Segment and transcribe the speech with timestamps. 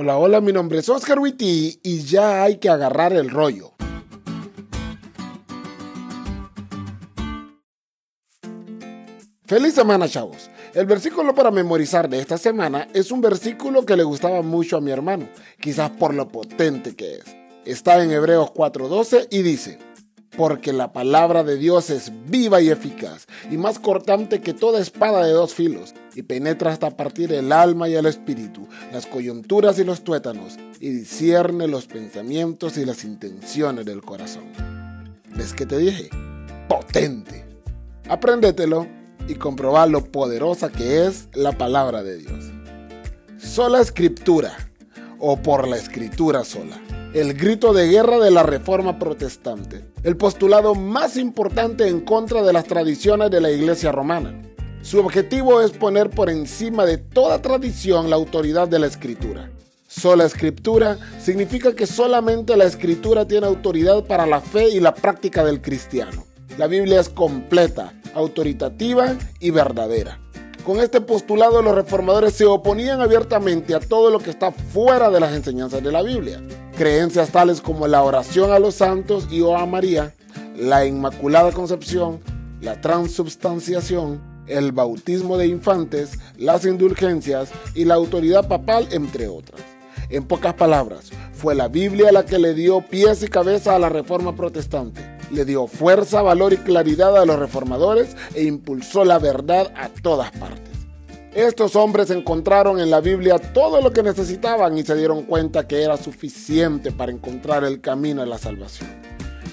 [0.00, 3.72] Hola, hola, mi nombre es Oscar Witty y ya hay que agarrar el rollo.
[9.44, 10.50] Feliz semana, chavos.
[10.72, 14.80] El versículo para memorizar de esta semana es un versículo que le gustaba mucho a
[14.80, 15.28] mi hermano,
[15.60, 17.24] quizás por lo potente que es.
[17.64, 19.80] Está en Hebreos 4:12 y dice,
[20.38, 25.26] porque la palabra de Dios es viva y eficaz, y más cortante que toda espada
[25.26, 29.84] de dos filos, y penetra hasta partir el alma y el espíritu, las coyunturas y
[29.84, 34.44] los tuétanos, y discierne los pensamientos y las intenciones del corazón.
[35.34, 36.08] ¿Ves que te dije?
[36.68, 37.44] Potente.
[38.08, 38.86] Apréndetelo
[39.26, 42.44] y comproba lo poderosa que es la palabra de Dios.
[43.38, 44.56] Sola escritura,
[45.18, 46.80] o por la escritura sola
[47.14, 52.52] el grito de guerra de la Reforma Protestante, el postulado más importante en contra de
[52.52, 54.42] las tradiciones de la Iglesia romana.
[54.82, 59.50] Su objetivo es poner por encima de toda tradición la autoridad de la Escritura.
[59.86, 65.44] Sola Escritura significa que solamente la Escritura tiene autoridad para la fe y la práctica
[65.44, 66.26] del cristiano.
[66.58, 70.20] La Biblia es completa, autoritativa y verdadera.
[70.64, 75.20] Con este postulado los reformadores se oponían abiertamente a todo lo que está fuera de
[75.20, 76.42] las enseñanzas de la Biblia.
[76.78, 80.14] Creencias tales como la oración a los santos y o a María,
[80.56, 82.20] la Inmaculada Concepción,
[82.60, 89.60] la transubstanciación, el bautismo de infantes, las indulgencias y la autoridad papal, entre otras.
[90.08, 93.88] En pocas palabras, fue la Biblia la que le dio pies y cabeza a la
[93.88, 99.72] reforma protestante, le dio fuerza, valor y claridad a los reformadores e impulsó la verdad
[99.76, 100.77] a todas partes.
[101.34, 105.82] Estos hombres encontraron en la Biblia todo lo que necesitaban y se dieron cuenta que
[105.82, 108.88] era suficiente para encontrar el camino a la salvación.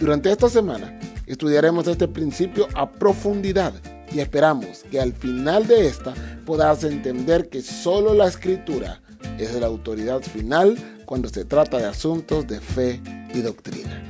[0.00, 3.72] Durante esta semana estudiaremos este principio a profundidad
[4.12, 6.12] y esperamos que al final de esta
[6.44, 9.00] puedas entender que solo la escritura
[9.38, 10.76] es la autoridad final
[11.06, 13.00] cuando se trata de asuntos de fe
[13.32, 14.09] y doctrina.